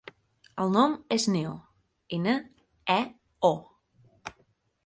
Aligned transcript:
El 0.63 0.71
nom 0.75 0.95
és 1.15 1.27
Neo: 1.35 1.51
ena, 2.19 2.33
e, 2.95 2.99
o. 3.51 3.53